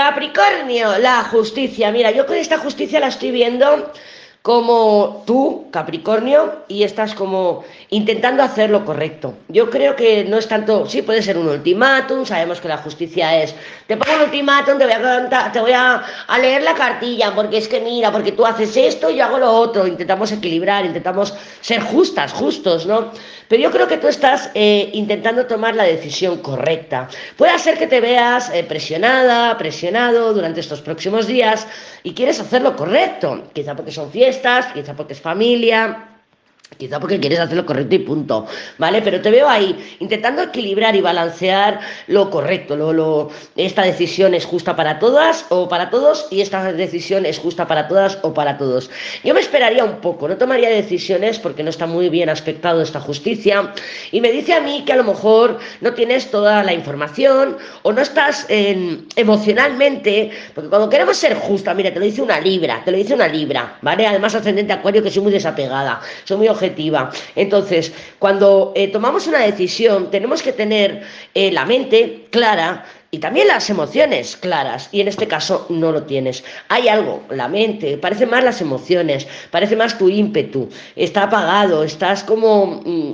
[0.00, 1.92] Capricornio, la justicia.
[1.92, 3.92] Mira, yo con esta justicia la estoy viendo
[4.40, 9.34] como tú, Capricornio, y estás como intentando hacer lo correcto.
[9.48, 13.42] Yo creo que no es tanto, sí puede ser un ultimátum, sabemos que la justicia
[13.42, 13.54] es,
[13.88, 16.02] te pongo un ultimátum, te voy a, te voy a,
[16.40, 19.50] leer la cartilla, porque es que mira, porque tú haces esto y yo hago lo
[19.50, 23.10] otro, intentamos equilibrar, intentamos ser justas, justos, ¿no?
[23.48, 27.08] Pero yo creo que tú estás eh, intentando tomar la decisión correcta.
[27.36, 31.66] Puede ser que te veas eh, presionada, presionado durante estos próximos días
[32.04, 36.06] y quieres hacer lo correcto, quizá porque son fiestas, quizá porque es familia,
[36.78, 38.46] Quizá porque quieres hacer lo correcto y punto,
[38.78, 39.02] ¿vale?
[39.02, 44.46] Pero te veo ahí intentando equilibrar y balancear lo correcto, lo, lo, esta decisión es
[44.46, 48.56] justa para todas o para todos y esta decisión es justa para todas o para
[48.56, 48.88] todos.
[49.24, 53.00] Yo me esperaría un poco, no tomaría decisiones porque no está muy bien aspectado esta
[53.00, 53.74] justicia
[54.10, 57.92] y me dice a mí que a lo mejor no tienes toda la información o
[57.92, 62.82] no estás en, emocionalmente, porque cuando queremos ser justa, mira, te lo dice una libra,
[62.84, 64.06] te lo dice una libra, ¿vale?
[64.06, 67.10] Además ascendente acuario que soy muy desapegada, soy muy objetiva.
[67.36, 71.02] Entonces, cuando eh, tomamos una decisión, tenemos que tener
[71.34, 76.04] eh, la mente clara y también las emociones claras, y en este caso no lo
[76.04, 76.44] tienes.
[76.68, 82.22] Hay algo, la mente, parece más las emociones, parece más tu ímpetu, está apagado, estás
[82.22, 83.12] como mm,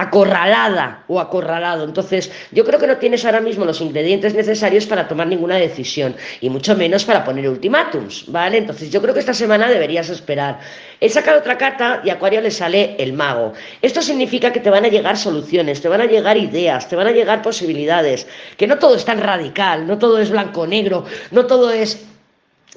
[0.00, 1.84] acorralada o acorralado.
[1.84, 6.16] Entonces, yo creo que no tienes ahora mismo los ingredientes necesarios para tomar ninguna decisión,
[6.40, 8.56] y mucho menos para poner ultimátums, ¿vale?
[8.56, 10.58] Entonces, yo creo que esta semana deberías esperar.
[11.00, 13.52] He sacado otra carta y Acuario le sale el mago.
[13.82, 17.06] Esto significa que te van a llegar soluciones, te van a llegar ideas, te van
[17.06, 22.09] a llegar posibilidades, que no todo está radical, no todo es blanco-negro, no todo es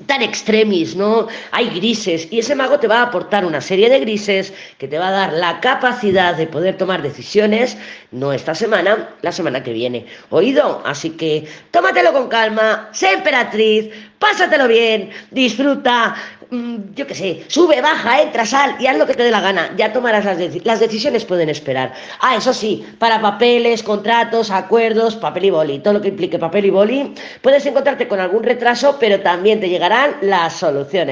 [0.05, 1.27] tan extremis, ¿no?
[1.51, 4.97] Hay grises y ese mago te va a aportar una serie de grises que te
[4.97, 7.77] va a dar la capacidad de poder tomar decisiones,
[8.11, 10.05] no esta semana, la semana que viene.
[10.29, 10.81] ¿Oído?
[10.85, 13.89] Así que tómatelo con calma, sé emperatriz,
[14.23, 16.15] pásatelo bien, disfruta,
[16.53, 19.41] Mm, yo qué sé, sube, baja, entra, sal y haz lo que te dé la
[19.41, 19.73] gana.
[19.75, 20.67] Ya tomarás las decisiones.
[20.67, 21.93] Las decisiones pueden esperar.
[22.19, 26.65] Ah, eso sí, para papeles, contratos, acuerdos, papel y boli, todo lo que implique papel
[26.65, 31.11] y boli, puedes encontrarte con algún retraso, pero también te llegarán las soluciones.